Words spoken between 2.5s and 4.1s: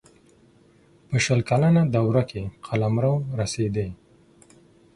قلمرو رسېدی.